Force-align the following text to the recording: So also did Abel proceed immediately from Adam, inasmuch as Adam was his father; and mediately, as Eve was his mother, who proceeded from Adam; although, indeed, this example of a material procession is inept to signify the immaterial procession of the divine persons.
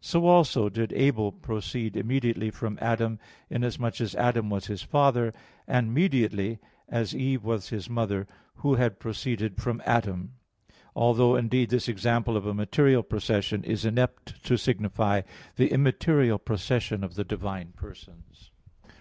So 0.00 0.26
also 0.26 0.68
did 0.68 0.92
Abel 0.92 1.30
proceed 1.30 1.96
immediately 1.96 2.50
from 2.50 2.80
Adam, 2.82 3.20
inasmuch 3.48 4.00
as 4.00 4.16
Adam 4.16 4.50
was 4.50 4.66
his 4.66 4.82
father; 4.82 5.32
and 5.68 5.94
mediately, 5.94 6.58
as 6.88 7.14
Eve 7.14 7.44
was 7.44 7.68
his 7.68 7.88
mother, 7.88 8.26
who 8.56 8.76
proceeded 8.90 9.56
from 9.62 9.80
Adam; 9.86 10.32
although, 10.96 11.36
indeed, 11.36 11.70
this 11.70 11.86
example 11.88 12.36
of 12.36 12.44
a 12.44 12.54
material 12.54 13.04
procession 13.04 13.62
is 13.62 13.84
inept 13.84 14.42
to 14.46 14.56
signify 14.58 15.22
the 15.54 15.68
immaterial 15.70 16.38
procession 16.40 17.04
of 17.04 17.14
the 17.14 17.22
divine 17.22 17.72
persons. 17.76 18.50